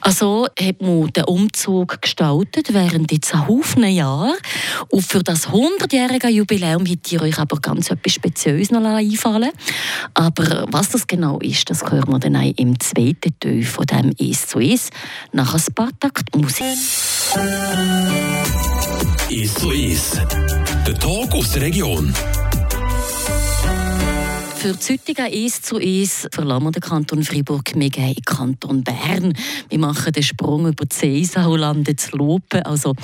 Also 0.04 0.46
hat 0.60 0.82
man 0.82 1.10
den 1.14 1.24
Umzug 1.24 2.02
gestaltet 2.02 2.74
während 2.74 3.10
jetzt 3.10 3.34
ein 3.34 3.48
Haufen 3.48 3.84
Jahre. 3.84 4.34
Und 4.90 5.02
für 5.02 5.22
das 5.22 5.48
100-jährige 5.48 6.28
Jubiläum 6.28 6.84
hätte 6.84 7.14
ihr 7.14 7.22
euch 7.22 7.38
aber 7.38 7.58
ganz 7.58 7.90
etwas 7.90 8.12
Spezielles 8.12 8.70
noch 8.70 8.84
einfallen 8.84 9.50
Aber 10.12 10.66
was 10.70 10.90
das 10.90 11.06
genau 11.06 11.38
ist, 11.38 11.70
das 11.70 11.90
hören 11.90 12.10
wir 12.10 12.18
dann 12.18 12.34
im 12.34 12.78
zweiten 12.80 13.34
Teil 13.40 13.62
von 13.62 13.86
dem 13.86 14.12
«Es 14.18 14.46
zu 14.46 14.60
Es» 14.60 14.90
nach 15.32 15.54
ein 15.54 15.74
paar 15.74 15.90
Takt 15.98 16.36
Musik. 16.36 16.66
Ist 19.30 19.58
so 19.58 19.70
ist. 19.70 20.20
Der 20.86 20.98
Talk 20.98 21.32
aus 21.34 21.52
der 21.52 21.62
Region. 21.62 22.12
Für 24.64 24.72
das 24.72 24.88
heutige 24.88 25.30
«Es 25.30 25.60
zu 25.60 25.78
Es» 25.78 26.26
verlassen 26.32 26.64
wir 26.64 26.70
den 26.70 26.80
Kanton 26.80 27.22
Freiburg, 27.22 27.72
wir 27.74 27.90
gehen 27.90 28.08
in 28.08 28.14
den 28.14 28.24
Kanton 28.24 28.82
Bern. 28.82 29.34
Wir 29.68 29.78
machen 29.78 30.10
den 30.10 30.22
Sprung 30.22 30.66
über 30.66 30.86
die 30.86 31.28
landen 31.34 31.98
zu 31.98 32.16
Lopen, 32.16 32.62
also 32.62 32.94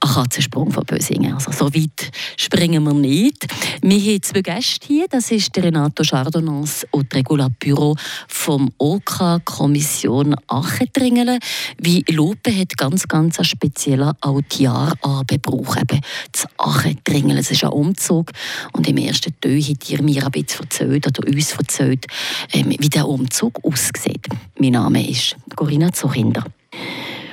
ein 0.00 0.10
Katzensprung 0.14 0.70
von 0.70 0.82
Bösingen. 0.86 1.34
Also 1.34 1.52
so 1.52 1.74
weit 1.74 2.10
springen 2.38 2.84
wir 2.84 2.94
nicht. 2.94 3.46
Wir 3.82 4.00
haben 4.00 4.22
zwei 4.22 4.40
Gäste 4.40 4.86
hier, 4.86 5.06
das 5.10 5.30
ist 5.30 5.54
Renato 5.58 6.02
Chardonnans 6.04 6.86
und 6.90 7.14
Regula 7.14 7.50
Büro 7.50 7.96
vom 8.26 8.72
OK 8.78 9.44
Kommission 9.44 10.34
Achentringelen. 10.46 11.38
Wie 11.76 12.02
Lopen 12.08 12.58
hat 12.58 12.78
ganz, 12.78 13.06
ganz 13.06 13.38
einen 13.38 13.44
speziellen 13.44 14.14
Altjahrabendbrauch, 14.22 15.76
eben 15.76 16.00
das 16.32 16.46
Achentringelen. 16.56 17.36
Es 17.36 17.50
ist 17.50 17.62
ein 17.62 17.72
Umzug 17.72 18.30
und 18.72 18.88
im 18.88 18.96
ersten 18.96 19.38
Teil 19.38 19.60
hat 19.60 19.90
ihr 19.90 20.02
mir 20.02 20.24
ein 20.24 20.32
bisschen 20.32 20.62
erzählt, 20.62 20.93
oder 20.96 21.26
uns 21.26 21.52
erzählt, 21.52 22.06
ähm, 22.52 22.74
wie 22.78 22.88
der 22.88 23.08
Umzug 23.08 23.64
aussieht. 23.64 24.26
Mein 24.58 24.72
Name 24.72 25.08
ist 25.08 25.36
Corinna 25.56 25.92
Zuchinder. 25.92 26.44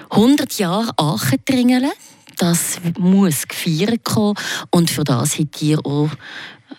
100 0.10 0.60
Jahre 0.60 0.92
Achentringelen, 0.98 1.92
das 2.38 2.78
muss 2.98 3.48
gefeiert 3.48 4.04
kommen 4.04 4.36
und 4.70 4.90
für 4.90 5.04
das 5.04 5.40
habt 5.40 5.62
ihr 5.62 5.86
auch 5.86 6.10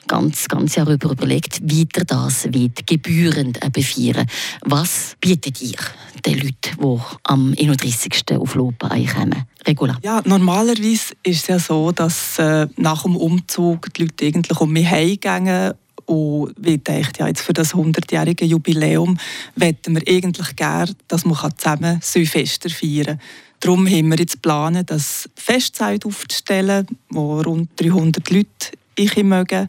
ganz, 0.06 0.48
ganz 0.48 0.74
Jahr 0.74 0.88
über 0.88 1.10
überlegt, 1.10 1.60
wie 1.62 1.82
ihr 1.82 2.04
das 2.04 2.52
wird, 2.52 2.86
gebührend 2.86 3.58
feiern. 3.58 4.26
Was 4.62 5.16
bietet 5.20 5.62
ihr 5.62 5.78
den 6.26 6.38
Leuten, 6.38 6.76
die 6.80 7.00
am 7.24 7.54
31. 7.58 8.36
auf 8.36 8.54
Lopen 8.54 8.90
einkommen? 8.90 9.46
Regula. 9.66 9.98
Ja, 10.02 10.20
normalerweise 10.24 11.14
ist 11.22 11.42
es 11.42 11.46
ja 11.46 11.58
so, 11.58 11.92
dass 11.92 12.38
äh, 12.38 12.66
nach 12.76 13.04
dem 13.04 13.16
Umzug 13.16 13.92
die 13.94 14.02
Leute 14.02 14.26
eigentlich 14.26 14.60
um 14.60 14.72
mich 14.72 14.90
heimgehen 14.90 15.72
und 16.06 16.54
wie 16.56 16.78
denkt 16.78 17.18
ja 17.18 17.28
jetzt 17.28 17.42
für 17.42 17.52
das 17.52 17.74
100-jährige 17.74 18.44
Jubiläum 18.44 19.18
wollten 19.56 19.94
wir 19.94 20.02
eigentlich 20.14 20.56
gerne, 20.56 20.94
dass 21.08 21.24
man 21.24 21.36
zusammen 21.56 21.98
Silvester 22.02 22.70
feiern 22.70 23.18
kann. 23.18 23.20
Darum 23.60 23.86
haben 23.86 24.08
wir 24.08 24.18
jetzt 24.18 24.42
geplant, 24.42 24.90
das 24.90 25.30
Festzeit 25.36 26.04
aufzustellen, 26.04 26.84
wo 27.10 27.40
rund 27.40 27.70
300 27.76 28.28
Leute 28.30 28.48
ich 28.96 29.16
mögen. 29.22 29.68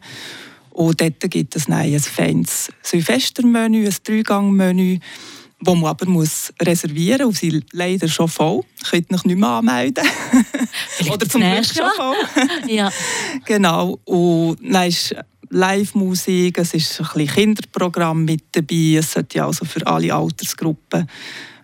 Und 0.70 1.00
dort 1.00 1.20
gibt 1.30 1.54
es 1.54 1.68
ein 1.68 2.00
feines 2.00 2.72
Silvestermenü, 2.82 3.86
ein 3.86 3.94
Dreigangmenü, 4.02 4.98
wo 5.60 5.76
man 5.76 5.90
aber 5.90 6.06
muss 6.06 6.52
reservieren 6.60 7.26
muss. 7.26 7.36
Und 7.36 7.38
sie 7.38 7.50
sind 7.52 7.66
leider 7.72 8.08
schon 8.08 8.26
voll. 8.26 8.62
Könnt 8.90 9.12
euch 9.12 9.24
nicht 9.24 9.38
mehr 9.38 9.48
anmelden. 9.48 10.04
Oder 11.06 11.18
das 11.18 11.28
zum 11.28 11.40
Glück 11.42 11.64
schon 11.64 11.90
voll. 11.96 12.16
Ja. 12.68 12.90
Genau. 13.44 14.00
Und 14.04 14.58
dann 14.60 14.88
ist 14.88 15.14
Live-Musik, 15.50 16.58
es 16.58 16.74
ist 16.74 17.00
ein 17.00 17.06
bisschen 17.06 17.26
Kinderprogramm 17.28 18.24
mit 18.24 18.44
dabei. 18.52 18.96
Es 18.98 19.12
sollte 19.12 19.38
ja 19.38 19.46
also 19.46 19.64
für 19.64 19.86
alle 19.86 20.14
Altersgruppen 20.14 21.08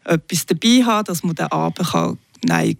etwas 0.04 0.46
dabei 0.46 0.82
haben, 0.84 1.04
dass 1.04 1.22
man 1.22 1.34
den 1.34 1.46
Abend 1.46 1.88
kann, 1.88 2.18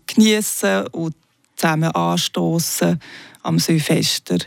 geniessen 0.07 0.87
und 0.88 1.14
zusammen 1.57 1.90
anstoßen 1.90 2.99
am 3.42 3.59
Silvester. 3.59 4.38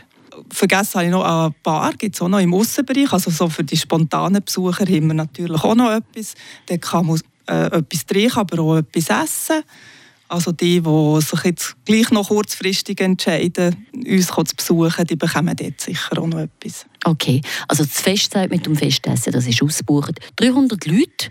Vergessen 0.50 0.94
habe 0.94 1.04
ich 1.04 1.10
noch 1.10 1.24
eine 1.24 1.54
Bar, 1.62 1.92
gibt 1.96 2.16
es 2.16 2.22
auch 2.22 2.28
noch 2.28 2.40
im 2.40 2.54
Aussenbereich. 2.54 3.12
Also 3.12 3.30
so 3.30 3.48
für 3.48 3.64
die 3.64 3.76
spontanen 3.76 4.42
Besucher 4.42 4.84
haben 4.84 5.06
wir 5.06 5.14
natürlich 5.14 5.62
auch 5.62 5.74
noch 5.74 5.92
etwas. 5.92 6.34
Da 6.66 6.76
kann 6.76 7.06
man 7.06 7.20
äh, 7.46 7.66
etwas 7.66 8.06
trinken, 8.06 8.38
aber 8.38 8.62
auch 8.62 8.76
etwas 8.78 9.10
essen. 9.10 9.62
Also 10.34 10.50
die, 10.50 10.80
die 10.80 11.20
sich 11.20 11.44
jetzt 11.44 11.76
gleich 11.84 12.10
noch 12.10 12.26
kurzfristig 12.26 13.00
entscheiden, 13.00 13.86
uns 13.92 14.26
zu 14.26 14.56
besuchen, 14.56 15.06
die 15.06 15.14
bekommen 15.14 15.54
dort 15.54 15.80
sicher 15.80 16.18
auch 16.18 16.26
noch 16.26 16.40
etwas. 16.40 16.86
Okay, 17.04 17.40
also 17.68 17.84
das 17.84 18.00
Festzeit 18.00 18.50
mit 18.50 18.66
dem 18.66 18.74
Festessen, 18.74 19.32
das 19.32 19.46
ist 19.46 19.62
ausgebucht. 19.62 20.18
300 20.34 20.86
Leute 20.86 21.28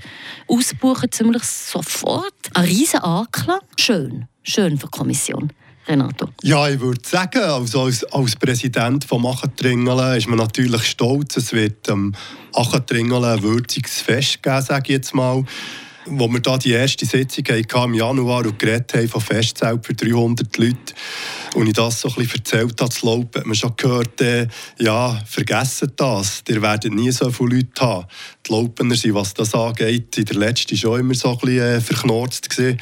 ausbuchen 0.48 1.12
ziemlich 1.12 1.43
sofort. 1.43 2.33
Ein 2.53 2.63
riesen 2.63 3.01
Anklang. 3.01 3.60
Schön, 3.77 4.25
schön 4.41 4.77
für 4.77 4.88
die 4.88 4.98
Kommission. 4.98 5.51
Renato? 5.86 6.29
Ja, 6.41 6.69
ich 6.69 6.79
würde 6.79 7.01
sagen, 7.03 7.41
also 7.41 7.81
als, 7.81 8.05
als 8.05 8.38
Präsident 8.38 9.03
von 9.03 9.25
Achatringelen 9.25 10.15
ist 10.15 10.29
man 10.29 10.38
natürlich 10.38 10.83
stolz. 10.86 11.36
Es 11.36 11.51
wird 11.51 11.89
am 11.89 12.13
Achatringelen 12.53 13.25
ein 13.25 13.43
würdiges 13.43 14.00
Fest 14.00 14.41
geben, 14.41 14.62
sage 14.62 14.83
ich 14.83 14.89
jetzt 14.91 15.13
mal. 15.13 15.43
Wo 16.05 16.27
wir 16.27 16.39
da 16.39 16.57
die 16.57 16.72
erste 16.72 17.05
Sitzung 17.05 17.45
hatten 17.48 17.89
im 17.89 17.93
Januar 17.93 18.45
und 18.45 18.60
geredet 18.60 18.93
haben 18.93 19.07
von 19.07 19.22
Festzelt 19.22 19.86
für 19.86 19.93
300 19.93 20.57
Leute 20.57 20.93
und 21.55 21.67
ich 21.67 21.74
das 21.74 22.01
so 22.01 22.10
ein 22.10 22.15
bisschen 22.15 22.39
erzählt 22.39 22.81
habe, 22.81 22.89
zu 22.89 23.05
laufen, 23.05 23.29
hat 23.36 23.45
man 23.45 23.55
schon 23.55 23.74
gehört, 23.77 24.19
äh, 24.22 24.48
ja, 24.79 25.22
vergessen 25.25 25.93
das, 25.95 26.43
ihr 26.48 26.62
werdet 26.62 26.93
nie 26.93 27.12
so 27.12 27.29
viele 27.31 27.57
Leute 27.57 27.81
haben. 27.81 28.07
Die 28.45 28.51
Laupener 28.51 28.95
sind, 28.95 29.13
was 29.13 29.33
das 29.33 29.53
angeht, 29.53 30.17
in 30.17 30.25
der 30.25 30.36
letzten 30.36 30.75
schon 30.75 31.00
immer 31.00 31.13
so 31.13 31.31
ein 31.31 31.38
bisschen 31.38 31.60
äh, 31.60 31.81
verknorzt 31.81 32.50
gewesen. 32.50 32.79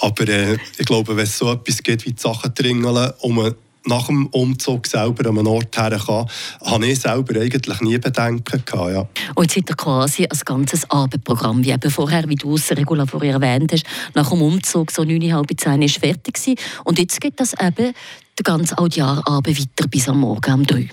Aber 0.00 0.28
äh, 0.28 0.58
ich 0.76 0.86
glaube, 0.86 1.16
wenn 1.16 1.24
es 1.24 1.38
so 1.38 1.52
etwas 1.52 1.82
gibt 1.82 2.04
wie 2.06 2.12
die 2.12 2.20
Sachen 2.20 2.52
dringeln, 2.54 3.12
um 3.20 3.54
nach 3.88 4.06
dem 4.06 4.26
Umzug 4.28 4.86
selber 4.86 5.28
an 5.28 5.38
einen 5.38 5.46
Ort 5.46 5.76
her 5.76 5.98
kann, 5.98 6.26
habe 6.64 6.86
ich 6.86 7.00
selber 7.00 7.40
eigentlich 7.40 7.80
nie 7.80 7.98
Bedenken 7.98 8.62
gehabt. 8.64 8.92
Ja. 8.92 9.08
Und 9.34 9.54
jetzt 9.54 9.56
hat 9.56 9.70
er 9.70 9.76
quasi 9.76 10.24
ein 10.24 10.40
ganzes 10.44 10.88
Abendprogramm, 10.90 11.64
wie 11.64 11.70
eben 11.70 11.90
vorher, 11.90 12.28
wie 12.28 12.36
du 12.36 12.54
es 12.54 12.70
Regula 12.70 13.06
vorher 13.06 13.34
erwähnt 13.34 13.72
hast, 13.72 13.84
nach 14.14 14.30
dem 14.30 14.42
Umzug 14.42 14.90
so 14.90 15.02
9.30 15.02 15.56
10 15.56 15.82
ist 15.82 15.98
fertig 15.98 16.34
gewesen. 16.34 16.58
Und 16.84 16.98
jetzt 16.98 17.20
geht 17.20 17.40
das 17.40 17.54
eben 17.54 17.92
den 18.38 18.44
ganzen 18.44 18.76
Jahrabend 18.90 19.58
weiter 19.58 19.88
bis 19.88 20.08
am 20.08 20.20
Morgen 20.20 20.54
um 20.54 20.66
3 20.66 20.88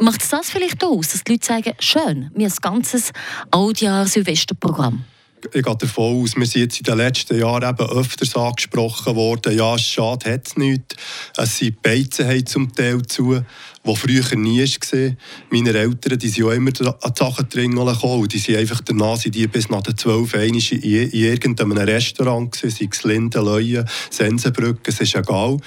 Macht 0.00 0.22
es 0.22 0.30
das 0.30 0.50
vielleicht 0.50 0.82
aus, 0.82 1.08
dass 1.08 1.24
die 1.24 1.32
Leute 1.32 1.46
sagen, 1.46 1.72
schön, 1.78 2.30
wir 2.34 2.46
haben 2.46 2.52
ein 2.52 2.62
ganzes 2.62 3.12
Altjahr-Silvesterprogramm? 3.50 5.04
Ich 5.52 5.62
gehe 5.62 5.76
davon 5.76 6.22
aus, 6.22 6.36
wir 6.36 6.46
sind 6.46 6.62
jetzt 6.62 6.78
in 6.78 6.84
den 6.84 6.96
letzten 6.96 7.38
Jahren 7.38 7.68
eben 7.68 7.90
öfters 7.90 8.36
angesprochen 8.36 9.14
worden, 9.14 9.56
ja, 9.56 9.78
schade 9.78 10.32
hat 10.32 10.46
es 10.46 10.56
nicht. 10.56 10.96
Es 11.36 11.58
sind 11.58 11.80
Beizen 11.82 12.46
zum 12.46 12.72
Teil 12.72 13.02
zu, 13.02 13.40
wo 13.84 13.94
früher 13.94 14.36
nie 14.36 14.60
war. 14.60 15.16
Meine 15.50 15.72
Eltern, 15.72 16.18
die 16.18 16.28
sind 16.28 16.44
auch 16.44 16.50
immer 16.50 16.70
an 16.80 17.12
die 17.14 17.18
Sachen 17.18 17.48
gekommen 17.48 18.20
und 18.20 18.32
die 18.32 18.38
sind 18.38 18.56
einfach 18.56 18.80
danach 18.80 19.16
sind 19.16 19.34
die 19.34 19.46
bis 19.46 19.68
nach 19.68 19.82
den 19.82 19.96
zwölf 19.96 20.34
in, 20.34 20.54
in 20.54 21.10
irgendeinem 21.12 21.72
Restaurant 21.72 22.52
gewesen, 22.52 22.76
sei 22.76 22.88
es 22.90 23.04
Linden, 23.04 23.44
Leuen, 23.44 23.88
Sensenbrücken, 24.10 24.82
es 24.86 25.00
ist 25.00 25.14
egal. 25.14 25.58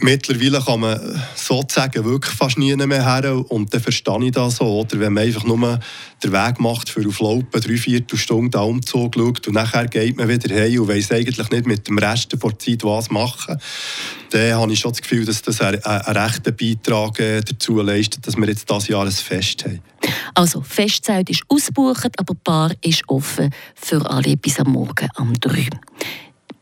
Mittlerweile 0.00 0.60
kann 0.60 0.80
man 0.80 1.22
sozusagen 1.34 2.04
wirklich 2.04 2.32
fast 2.32 2.56
nie 2.56 2.74
mehr 2.76 3.04
her 3.04 3.44
und 3.50 3.74
dann 3.74 3.80
verstehe 3.80 4.24
ich 4.24 4.30
das 4.30 4.56
so. 4.56 4.64
Oder 4.64 5.00
wenn 5.00 5.12
man 5.12 5.24
einfach 5.24 5.42
nur 5.42 5.80
den 6.22 6.32
Weg 6.32 6.60
macht 6.60 6.88
für 6.88 7.06
auf 7.06 7.18
Laupen, 7.18 7.60
drei, 7.60 7.76
vier 7.76 8.04
Stunden 8.14 8.52
den 8.52 8.60
Umzug 8.60 9.16
schaut 9.16 9.48
und 9.48 9.54
nachher 9.54 9.88
geht 9.88 10.16
man 10.16 10.28
wieder 10.28 10.54
heim 10.54 10.82
und 10.82 10.88
weiss 10.88 11.10
eigentlich 11.10 11.50
nicht 11.50 11.66
mit 11.66 11.88
dem 11.88 11.98
Rest 11.98 12.32
der 12.32 12.58
Zeit 12.58 12.84
was 12.84 13.10
machen, 13.10 13.58
dann 14.30 14.54
habe 14.54 14.72
ich 14.72 14.78
schon 14.78 14.92
das 14.92 15.02
Gefühl, 15.02 15.24
dass 15.24 15.42
das 15.42 15.60
einen, 15.60 15.82
einen 15.82 16.16
rechten 16.16 16.54
Beitrag 16.54 17.18
äh, 17.18 17.40
dazu 17.40 17.80
leistet, 17.80 18.24
dass 18.24 18.36
wir 18.36 18.46
jetzt 18.46 18.70
dieses 18.70 18.88
Jahr 18.88 19.04
ein 19.04 19.10
Fest 19.10 19.64
haben. 19.64 19.80
Also, 20.34 20.62
Festzeit 20.62 21.28
ist 21.28 21.42
ausgebucht, 21.48 22.10
aber 22.18 22.34
die 22.34 22.40
Bar 22.44 22.70
ist 22.82 23.02
offen 23.08 23.50
für 23.74 24.08
alle 24.08 24.36
bis 24.36 24.60
am 24.60 24.72
Morgen 24.72 25.08
um 25.16 25.32
3 25.34 25.68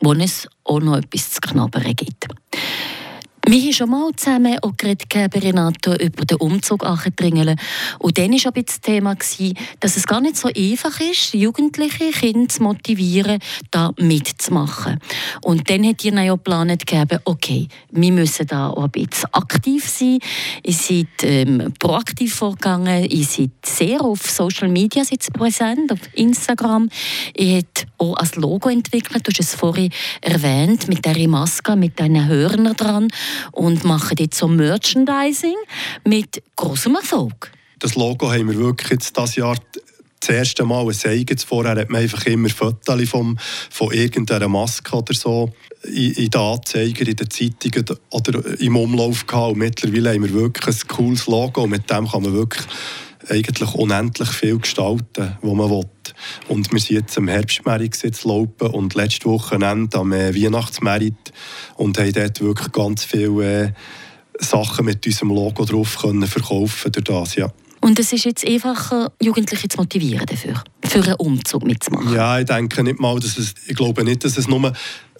wo 0.00 0.12
es 0.12 0.46
auch 0.64 0.80
noch 0.80 0.98
etwas 0.98 1.30
zu 1.30 1.40
knabbern 1.40 1.94
gibt. 1.94 2.26
Wir 3.48 3.62
haben 3.62 3.72
schon 3.72 3.90
mal 3.90 4.10
zusammen 4.16 4.58
auch 4.60 4.76
geredet, 4.76 5.06
Renato, 5.14 5.94
über 5.94 6.24
den 6.24 6.38
Umzug 6.38 6.84
Achentringelen. 6.84 7.56
Und 8.00 8.18
dann 8.18 8.32
war 8.32 8.46
aber 8.46 8.62
das 8.64 8.80
Thema, 8.80 9.14
dass 9.78 9.96
es 9.96 10.04
gar 10.04 10.20
nicht 10.20 10.36
so 10.36 10.48
einfach 10.48 10.98
ist, 10.98 11.32
jugendliche 11.32 12.10
Kinder 12.10 12.48
zu 12.48 12.64
motivieren, 12.64 13.38
da 13.70 13.92
mitzumachen. 14.00 14.98
Und 15.42 15.70
dann 15.70 15.86
hat 15.86 16.04
ihr 16.04 16.10
dann 16.10 16.28
auch 16.28 16.38
geplant, 16.38 16.82
okay, 17.24 17.68
wir 17.92 18.12
müssen 18.12 18.48
da 18.48 18.70
auch 18.70 18.82
ein 18.82 18.90
bisschen 18.90 19.32
aktiv 19.32 19.88
sein. 19.88 20.18
Ihr 20.64 20.72
seid 20.72 21.06
ähm, 21.22 21.72
proaktiv 21.78 22.34
vorgegangen, 22.34 23.04
ihr 23.04 23.24
seid 23.24 23.50
sehr 23.64 24.00
auf 24.00 24.28
Social 24.28 24.66
Media 24.66 25.04
präsent, 25.32 25.92
auf 25.92 26.00
Instagram. 26.14 26.88
Ihr 27.36 27.58
habt 27.58 27.86
auch 27.98 28.16
ein 28.16 28.28
Logo 28.34 28.70
entwickelt, 28.70 29.24
du 29.24 29.30
hast 29.30 29.38
es 29.38 29.54
vorhin 29.54 29.92
erwähnt, 30.20 30.88
mit 30.88 31.04
dieser 31.04 31.28
Maske, 31.28 31.76
mit 31.76 31.96
diesen 31.96 32.26
Hörnern 32.26 32.74
dran 32.74 33.08
und 33.52 33.84
machen 33.84 34.16
jetzt 34.18 34.38
so 34.38 34.48
Merchandising 34.48 35.56
mit 36.04 36.42
großem 36.56 36.94
Erfolg. 36.94 37.52
Das 37.78 37.94
Logo 37.94 38.32
haben 38.32 38.48
wir 38.48 38.56
wirklich 38.56 38.90
jetzt 38.90 39.16
dieses 39.16 39.36
Jahr 39.36 39.56
das 40.20 40.28
erste 40.30 40.64
Mal 40.64 40.86
ein 40.86 41.10
eigenes. 41.10 41.44
Vorher 41.44 41.76
hat 41.76 41.90
man 41.90 42.02
einfach 42.02 42.24
immer 42.26 42.48
Fotos 42.48 43.08
von, 43.08 43.38
von 43.70 43.92
irgendeiner 43.92 44.48
Maske 44.48 44.96
oder 44.96 45.14
so 45.14 45.52
in, 45.84 46.12
in 46.12 46.30
den 46.30 46.40
Anzeigern, 46.40 47.08
in 47.08 47.16
den 47.16 47.30
Zeitungen 47.30 47.84
oder 48.10 48.60
im 48.60 48.76
Umlauf 48.76 49.26
gehabt. 49.26 49.52
Und 49.52 49.58
mittlerweile 49.58 50.14
haben 50.14 50.24
wir 50.24 50.32
wirklich 50.32 50.66
ein 50.66 50.88
cooles 50.88 51.26
Logo 51.26 51.62
und 51.62 51.70
mit 51.70 51.90
dem 51.90 52.08
kann 52.08 52.22
man 52.22 52.32
wirklich 52.32 52.64
eigentlich 53.28 53.74
unendlich 53.74 54.28
viel 54.28 54.58
gestalten, 54.58 55.36
was 55.40 55.54
man 55.54 55.70
will. 55.70 55.86
Und 56.48 56.72
wir 56.72 56.80
sind 56.80 56.96
jetzt 56.96 57.18
am 57.18 57.28
Herbstmerit 57.28 58.24
laufen 58.24 58.68
und 58.72 58.94
letzte 58.94 59.26
Woche 59.26 59.56
am 59.56 60.12
äh, 60.12 60.34
Weihnachtsmerit 60.34 61.32
und 61.76 61.98
haben 61.98 62.12
dort 62.12 62.40
wirklich 62.40 62.72
ganz 62.72 63.04
viele 63.04 63.64
äh, 63.64 63.72
Sachen 64.38 64.84
mit 64.84 65.06
unserem 65.06 65.30
Logo 65.30 65.64
drauf 65.64 65.98
können 66.00 66.26
verkaufen 66.26 66.92
durch 66.92 67.04
das, 67.04 67.36
ja. 67.36 67.50
Und 67.80 67.98
es 67.98 68.12
ist 68.12 68.24
jetzt 68.24 68.46
einfacher, 68.46 69.12
Jugendliche 69.22 69.68
zu 69.68 69.78
motivieren 69.78 70.26
dafür, 70.26 70.62
für 70.84 71.02
einen 71.02 71.14
Umzug 71.14 71.64
mitzumachen? 71.64 72.14
Ja, 72.14 72.38
ich 72.38 72.46
denke 72.46 72.82
nicht 72.82 72.98
mal, 72.98 73.18
dass 73.20 73.38
es, 73.38 73.54
ich 73.66 73.76
glaube 73.76 74.02
nicht, 74.04 74.24
dass 74.24 74.36
es 74.36 74.48
nur 74.48 74.72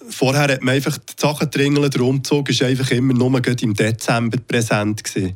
Vorher 0.09 0.43
hat 0.43 0.63
man 0.63 0.75
einfach 0.75 0.97
die 0.97 1.13
Sachen 1.17 1.51
dringeln, 1.51 1.89
der 1.89 2.01
Umzug 2.01 2.49
war 2.49 2.67
einfach 2.67 2.91
immer 2.91 3.13
nur 3.13 3.45
im 3.45 3.73
Dezember 3.73 4.37
präsent 4.37 5.03
gewesen. 5.03 5.35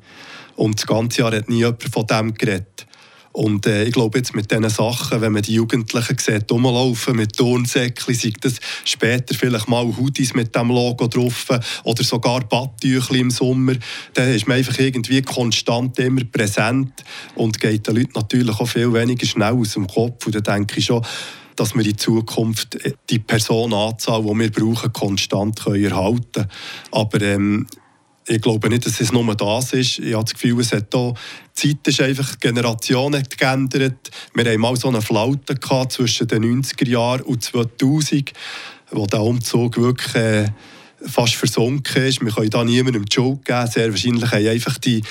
Und 0.61 0.77
das 0.77 0.85
ganze 0.85 1.21
Jahr 1.21 1.31
hat 1.31 1.49
nie 1.49 1.57
jemand 1.57 1.83
von 1.91 2.05
dem 2.05 2.35
geredet. 2.35 2.85
Und 3.31 3.65
äh, 3.65 3.85
ich 3.85 3.93
glaube 3.93 4.19
jetzt 4.19 4.35
mit 4.35 4.51
diesen 4.51 4.69
Sachen, 4.69 5.19
wenn 5.19 5.31
man 5.31 5.41
die 5.41 5.55
Jugendlichen 5.55 6.19
sieht, 6.19 6.51
rumlaufen 6.51 7.15
mit 7.15 7.35
Turnsäckchen, 7.35 8.13
sei 8.13 8.31
das 8.39 8.59
später 8.85 9.33
vielleicht 9.33 9.67
mal 9.67 9.85
Hoodies 9.85 10.35
mit 10.35 10.55
dem 10.55 10.67
Logo 10.67 11.07
drauf 11.07 11.47
oder 11.83 12.03
sogar 12.03 12.41
Badtücher 12.41 13.15
im 13.15 13.31
Sommer, 13.31 13.73
dann 14.13 14.29
ist 14.29 14.47
man 14.47 14.57
einfach 14.57 14.77
irgendwie 14.77 15.23
konstant 15.23 15.97
immer 15.97 16.25
präsent 16.25 16.93
und 17.33 17.59
geht 17.59 17.87
den 17.87 17.95
Leuten 17.95 18.11
natürlich 18.13 18.59
auch 18.59 18.67
viel 18.67 18.93
weniger 18.93 19.25
schnell 19.25 19.53
aus 19.53 19.73
dem 19.73 19.87
Kopf. 19.87 20.27
Und 20.27 20.35
dann 20.35 20.43
denke 20.43 20.77
ich 20.77 20.85
schon, 20.85 21.03
dass 21.55 21.73
wir 21.73 21.85
in 21.85 21.97
Zukunft 21.97 22.77
die 23.09 23.19
Personenanzahl, 23.19 24.21
die 24.21 24.39
wir 24.39 24.51
brauchen, 24.51 24.93
konstant 24.93 25.59
können 25.59 25.83
erhalten 25.83 26.31
können. 26.33 26.49
Aber 26.91 27.21
ähm, 27.21 27.67
ich 28.27 28.41
glaube 28.41 28.69
nicht, 28.69 28.85
dass 28.85 29.01
es 29.01 29.11
nur 29.11 29.35
das 29.35 29.73
ist. 29.73 29.99
Ich 29.99 30.13
habe 30.13 30.23
das 30.23 30.33
Gefühl, 30.33 30.59
es 30.59 30.71
hat 30.71 30.87
hier, 30.93 31.13
die 31.61 31.69
Zeit 31.69 31.87
ist 31.87 32.01
einfach, 32.01 32.35
die 32.35 32.47
Generationen 32.47 33.23
geändert. 33.37 34.11
Wir 34.33 34.45
hatten 34.45 34.61
mal 34.61 34.75
so 34.75 34.89
eine 34.89 35.01
Flaute 35.01 35.55
gehabt 35.55 35.93
zwischen 35.93 36.27
den 36.27 36.61
90er 36.61 36.87
Jahren 36.87 37.21
und 37.21 37.43
2000, 37.43 38.31
wo 38.91 39.05
der 39.07 39.21
Umzug 39.21 39.77
wirklich 39.77 40.15
äh, 40.15 40.49
fast 41.05 41.35
versunken 41.35 42.03
ist. 42.03 42.21
Wir 42.21 42.31
können 42.31 42.49
da 42.49 42.63
niemandem 42.63 43.05
die 43.05 43.13
Schuld 43.13 43.43
geben. 43.45 43.67
Sehr 43.67 43.89
wahrscheinlich 43.89 44.31
haben 44.31 44.47
einfach 44.47 44.77
die, 44.77 45.01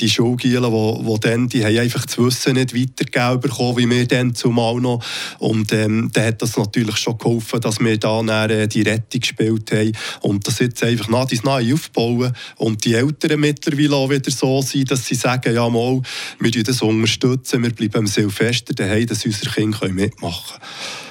die 0.00 0.08
Schulgielen, 0.08 0.70
die, 0.70 1.04
die, 1.04 1.20
dann, 1.20 1.48
die 1.48 1.64
haben 1.64 1.78
einfach 1.78 2.04
das 2.04 2.18
Wissen 2.18 2.54
nicht 2.54 2.74
weitergegeben 2.74 3.40
bekommen, 3.40 3.76
wie 3.78 3.88
wir 3.88 4.06
dann 4.06 4.34
zumal 4.34 4.76
noch. 4.80 5.02
Und 5.38 5.72
ähm, 5.72 6.10
dann 6.12 6.26
hat 6.26 6.42
das 6.42 6.56
natürlich 6.56 6.96
schon 6.96 7.18
geholfen, 7.18 7.60
dass 7.60 7.80
wir 7.80 7.98
da 7.98 8.22
dann, 8.22 8.50
äh, 8.50 8.68
die 8.68 8.82
Rettung 8.82 9.20
gespielt 9.20 9.72
haben. 9.72 9.92
Und 10.20 10.46
das 10.46 10.58
jetzt 10.58 10.82
einfach 10.82 11.08
nach 11.08 11.26
dies 11.26 11.42
neu 11.42 11.74
aufbauen. 11.74 12.32
Und 12.56 12.84
die 12.84 12.94
Eltern 12.94 13.40
mittlerweile 13.40 13.96
auch 13.96 14.10
wieder 14.10 14.30
so 14.30 14.60
sind, 14.62 14.90
dass 14.90 15.06
sie 15.06 15.14
sagen, 15.14 15.54
ja 15.54 15.68
mal, 15.68 16.00
wir 16.38 16.62
das 16.62 16.82
unterstützen, 16.82 17.62
wir 17.62 17.70
bleiben 17.70 17.98
am 17.98 18.06
Silvester 18.06 18.74
daheim, 18.74 19.06
dass 19.06 19.24
unsere 19.24 19.50
Kinder 19.50 19.88
mitmachen 19.88 20.60
können 20.60 21.05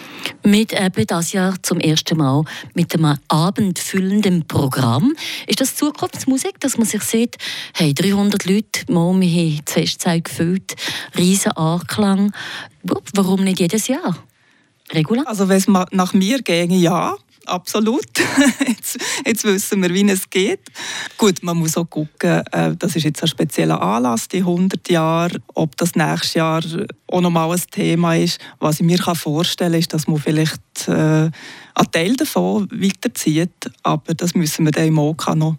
mit 0.45 0.73
eben 0.73 1.07
das 1.07 1.33
Jahr 1.33 1.55
zum 1.61 1.79
ersten 1.79 2.17
Mal 2.17 2.43
mit 2.73 2.93
einem 2.93 3.17
abendfüllenden 3.27 4.47
Programm. 4.47 5.13
Ist 5.47 5.61
das 5.61 5.75
Zukunftsmusik, 5.75 6.59
dass 6.59 6.77
man 6.77 6.85
sich 6.87 7.03
sieht, 7.03 7.37
hey, 7.73 7.93
300 7.93 8.45
Leute, 8.45 8.91
mal, 8.91 9.19
wir 9.19 9.27
haben 9.27 9.61
die 9.61 9.61
Festzeit 9.65 10.25
gefüllt, 10.25 10.75
riesen 11.17 11.51
Anklang. 11.53 12.31
Warum 13.13 13.43
nicht 13.43 13.59
jedes 13.59 13.87
Jahr? 13.87 14.17
Regula? 14.91 15.23
Also 15.23 15.49
wenn 15.49 15.57
es 15.57 15.67
nach 15.67 16.13
mir 16.13 16.41
ginge, 16.41 16.77
ja. 16.77 17.15
Absolut. 17.47 18.05
Jetzt, 18.67 18.97
jetzt, 19.25 19.43
wissen 19.43 19.81
wir, 19.81 19.93
wie 19.93 20.09
es 20.09 20.29
geht. 20.29 20.59
Gut, 21.17 21.41
man 21.41 21.57
muss 21.57 21.77
auch 21.77 21.89
gucken, 21.89 22.43
äh, 22.51 22.75
das 22.77 22.95
ist 22.95 23.03
jetzt 23.03 23.21
ein 23.21 23.27
spezieller 23.27 23.81
Anlass, 23.81 24.27
die 24.27 24.39
100 24.39 24.89
Jahre, 24.89 25.39
ob 25.53 25.75
das 25.77 25.95
nächstes 25.95 26.35
Jahr 26.35 26.63
auch 27.07 27.21
nochmal 27.21 27.51
ein 27.51 27.61
Thema 27.71 28.15
ist. 28.15 28.39
Was 28.59 28.79
ich 28.79 28.85
mir 28.85 28.99
vorstellen 28.99 29.71
kann, 29.71 29.79
ist, 29.79 29.93
dass 29.93 30.07
man 30.07 30.19
vielleicht 30.19 30.87
äh, 30.87 30.91
einen 30.91 31.91
Teil 31.91 32.15
davon 32.15 32.69
weiterzieht, 32.71 33.71
aber 33.83 34.13
das 34.13 34.35
müssen 34.35 34.65
wir 34.65 34.71
dann 34.71 34.87
im 34.87 34.99
OK 34.99 35.35
noch 35.35 35.57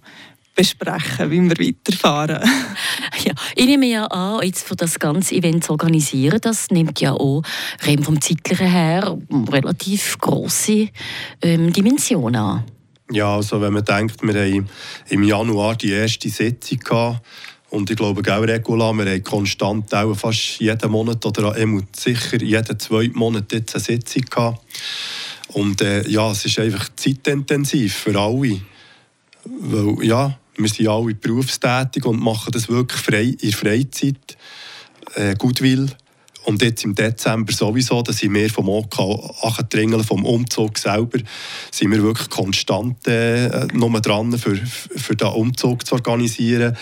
besprechen, 0.56 1.30
wie 1.30 1.42
wir 1.42 1.58
weiterfahren. 1.58 2.40
ja, 3.24 3.32
ich 3.54 3.66
nehme 3.66 3.86
ja 3.86 4.06
an, 4.06 4.42
jetzt 4.42 4.66
für 4.66 4.74
das 4.74 4.98
ganze 4.98 5.36
Event 5.36 5.64
zu 5.64 5.72
organisieren, 5.72 6.40
das 6.40 6.70
nimmt 6.70 7.00
ja 7.00 7.12
auch 7.12 7.42
rein 7.82 8.02
vom 8.02 8.20
zeitlichen 8.20 8.66
her 8.66 9.16
relativ 9.50 10.18
große 10.18 10.88
ähm, 11.42 11.72
Dimensionen 11.72 12.36
an. 12.36 12.64
Ja, 13.12 13.36
also 13.36 13.60
wenn 13.60 13.72
man 13.72 13.84
denkt, 13.84 14.20
wir 14.22 14.34
haben 14.34 14.68
im 15.10 15.22
Januar 15.22 15.76
die 15.76 15.92
erste 15.92 16.28
Sitzung 16.28 16.78
gehabt, 16.80 17.20
und 17.68 17.90
ich 17.90 17.96
glaube, 17.96 18.22
auch 18.32 18.42
Regula, 18.42 18.92
wir 18.92 19.10
haben 19.10 19.24
konstant 19.24 19.92
auch 19.92 20.14
fast 20.14 20.60
jeden 20.60 20.90
Monat 20.90 21.24
oder 21.26 21.54
sicher 21.92 22.40
jeden 22.40 22.78
zweiten 22.78 23.18
Monat 23.18 23.52
jetzt 23.52 23.74
eine 23.74 23.84
Sitzung 23.84 24.22
gehabt. 24.22 24.62
Und 25.48 25.80
äh, 25.80 26.08
ja, 26.08 26.30
es 26.30 26.44
ist 26.44 26.58
einfach 26.58 26.88
zeitintensiv 26.94 27.94
für 27.94 28.18
alle. 28.18 28.60
Weil, 29.44 30.04
ja, 30.04 30.38
wir 30.56 30.68
sind 30.68 30.88
alle 30.88 31.14
berufstätig 31.14 32.04
und 32.04 32.20
machen 32.20 32.52
das 32.52 32.68
wirklich 32.68 33.00
frei, 33.00 33.34
in 33.40 33.52
Freizeit, 33.52 34.36
äh, 35.14 35.34
Goodwill. 35.36 35.88
Und 36.44 36.62
jetzt 36.62 36.84
im 36.84 36.94
Dezember 36.94 37.52
sowieso, 37.52 38.02
da 38.02 38.12
sind 38.12 38.32
wir 38.32 38.48
vom 38.48 38.68
OK 38.68 39.00
Achendringeln, 39.42 40.04
vom 40.04 40.24
Umzug 40.24 40.78
selber, 40.78 41.18
sind 41.72 41.90
wir 41.90 42.00
wirklich 42.02 42.30
konstant 42.30 43.06
äh, 43.08 43.66
nur 43.72 44.00
dran, 44.00 44.38
für, 44.38 44.54
für 44.54 45.16
den 45.16 45.26
Umzug 45.26 45.84
zu 45.84 45.96
organisieren. 45.96 46.76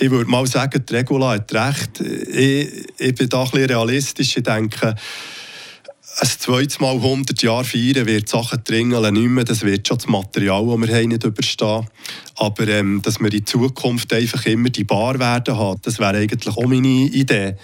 Ich 0.00 0.10
würde 0.10 0.30
mal 0.30 0.46
sagen, 0.46 0.82
die 0.88 0.94
Regula 0.94 1.32
hat 1.32 1.52
recht. 1.52 2.00
Ich, 2.00 2.86
ich 2.96 3.14
bin 3.14 3.28
da 3.28 3.42
ein 3.42 3.50
bisschen 3.50 3.66
realistisch. 3.66 4.36
Ich 4.38 4.42
denke, 4.44 4.94
ein 6.20 6.28
zweites 6.28 6.80
Mal 6.80 6.94
100 6.94 7.42
Jahre 7.42 7.64
feiern 7.64 8.06
wird 8.06 8.28
Sachen 8.28 8.62
dringeln 8.64 9.14
nicht 9.14 9.28
mehr. 9.28 9.44
Das 9.44 9.62
wird 9.62 9.86
schon 9.86 9.98
das 9.98 10.08
Material, 10.08 10.66
das 10.66 10.88
wir 10.88 10.96
haben, 10.96 11.08
nicht 11.08 11.24
überstehen. 11.24 11.86
Aber 12.38 12.68
ähm, 12.68 13.02
dass 13.02 13.18
wir 13.18 13.32
in 13.32 13.44
Zukunft 13.44 14.12
einfach 14.12 14.46
immer 14.46 14.70
die 14.70 14.84
Bar 14.84 15.18
werden 15.18 15.56
haben, 15.56 15.80
das 15.82 15.98
wäre 15.98 16.18
eigentlich 16.18 16.56
auch 16.56 16.66
meine 16.66 16.86
Idee. 16.86 17.56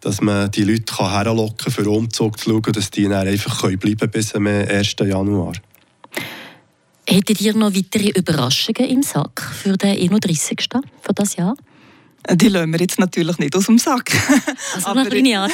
Dass 0.00 0.22
man 0.22 0.50
die 0.50 0.64
Leute 0.64 0.98
herlocken 0.98 1.56
kann, 1.56 1.72
für 1.72 1.88
Umzug 1.88 2.38
zu 2.38 2.50
schauen, 2.50 2.72
dass 2.72 2.90
die 2.90 3.04
dann 3.04 3.28
einfach 3.28 3.60
bleiben 3.60 3.96
können 3.98 4.10
bis 4.10 4.30
zum 4.30 4.46
1. 4.46 4.96
Januar. 5.00 5.52
Hättet 7.06 7.40
ihr 7.40 7.54
noch 7.54 7.74
weitere 7.74 8.08
Überraschungen 8.08 8.88
im 8.88 9.02
Sack 9.02 9.42
für 9.42 9.76
den 9.76 9.98
31. 9.98 10.56
für 11.02 11.12
das 11.12 11.36
Jahr? 11.36 11.54
Die 12.30 12.48
lassen 12.48 12.72
wir 12.72 12.80
jetzt 12.80 13.00
natürlich 13.00 13.38
nicht 13.38 13.56
aus 13.56 13.66
dem 13.66 13.78
Sack. 13.78 14.12
Also 14.74 14.86
aber, 14.90 15.00
eine 15.00 15.48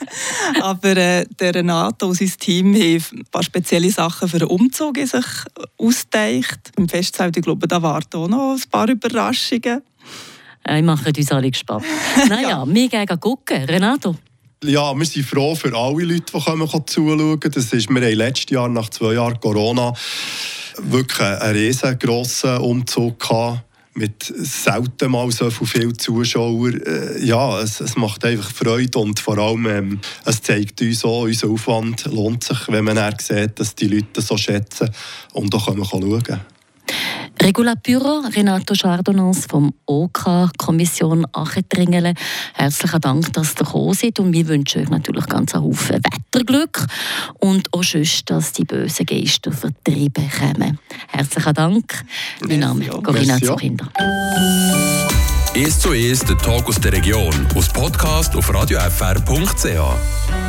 aber 0.62 0.96
äh, 0.96 1.26
der 1.38 1.54
Renato 1.54 2.06
und 2.06 2.14
sein 2.14 2.32
Team 2.38 2.74
haben 2.74 3.04
ein 3.12 3.24
paar 3.30 3.42
spezielle 3.42 3.90
Sachen 3.90 4.28
für 4.28 4.38
den 4.38 4.48
Umzug 4.48 4.96
in 4.96 5.06
sich 5.06 5.24
ausgedacht. 5.76 6.72
Im 6.76 6.88
Festzelt, 6.88 7.36
ich 7.36 7.42
glaube, 7.42 7.68
da 7.68 7.82
warten 7.82 8.16
auch 8.16 8.28
noch 8.28 8.54
ein 8.54 8.70
paar 8.70 8.88
Überraschungen. 8.88 9.82
Ich 10.68 10.82
mache 10.82 11.12
uns 11.16 11.32
alle 11.32 11.50
gespannt. 11.50 11.84
Naja, 12.28 12.48
ja. 12.48 12.66
wir 12.66 12.88
gehen 12.88 13.20
gucken. 13.20 13.64
Renato? 13.64 14.16
Ja, 14.64 14.94
wir 14.94 15.04
sind 15.04 15.26
froh 15.26 15.54
für 15.54 15.76
alle 15.76 16.04
Leute, 16.04 16.32
die 16.32 16.40
kommen, 16.40 16.68
zuschauen. 16.68 17.38
Das 17.40 17.72
ist, 17.72 17.90
wir 17.90 18.00
haben 18.00 18.16
letztes 18.16 18.50
Jahr, 18.50 18.68
nach 18.68 18.88
zwei 18.88 19.12
Jahren 19.12 19.38
Corona, 19.38 19.92
wirklich 20.78 21.20
einen 21.20 21.56
riesengroßen 21.56 22.56
Umzug 22.58 23.20
gehabt 23.20 23.65
mit 23.96 24.22
selten 24.22 25.10
mal 25.10 25.30
so 25.30 25.50
viele 25.50 25.92
Zuschauer. 25.94 26.74
Äh, 26.86 27.24
ja, 27.24 27.60
es, 27.60 27.80
es, 27.80 27.96
macht 27.96 28.24
einfach 28.24 28.50
Freude 28.50 28.98
und 28.98 29.18
vor 29.18 29.38
allem 29.38 29.66
ähm, 29.66 30.00
es 30.24 30.42
zeigt 30.42 30.80
uns 30.82 31.04
auch, 31.04 31.22
unser 31.22 31.48
Aufwand 31.48 32.04
lohnt 32.06 32.44
sich, 32.44 32.68
wenn 32.68 32.84
man 32.84 33.14
sieht, 33.20 33.58
dass 33.58 33.74
die 33.74 33.88
Leute 33.88 34.20
so 34.20 34.36
schätzen 34.36 34.90
und 35.32 35.54
auch 35.54 35.66
schauen 35.66 36.22
können. 36.22 36.55
Regula 37.42 37.74
Büro, 37.74 38.22
Renato 38.34 38.74
Chardonnans 38.74 39.46
vom 39.46 39.72
OK, 39.86 40.50
Kommission 40.56 41.26
Achetringelen. 41.32 42.14
Herzlichen 42.54 43.00
Dank, 43.00 43.32
dass 43.32 43.52
ihr 43.52 43.64
gekommen 43.64 43.94
seid 43.94 44.18
und 44.18 44.32
wir 44.32 44.48
wünschen 44.48 44.82
euch 44.82 44.88
natürlich 44.88 45.26
ganz 45.26 45.54
einen 45.54 45.64
Haufen 45.64 46.00
Wetterglück 46.02 46.86
und 47.38 47.72
auch 47.72 47.82
schön, 47.82 48.06
dass 48.26 48.52
die 48.52 48.64
bösen 48.64 49.06
Geister 49.06 49.52
vertrieben 49.52 50.30
kommen. 50.38 50.78
Herzlichen 51.08 51.54
Dank. 51.54 52.04
Mein 52.46 52.60
Name 52.60 52.86
ist 52.86 53.02
Corinna 53.02 53.38
Zuchinder. 53.40 53.88
«Es 55.54 55.78
zu 55.80 55.94
Es», 55.94 56.20
der 56.20 56.36
Talk 56.36 56.68
aus 56.68 56.78
der 56.80 56.92
Region, 56.92 57.46
aus 57.54 57.68
Podcast 57.68 58.36
auf 58.36 58.52
radiofr.ch. 58.52 60.46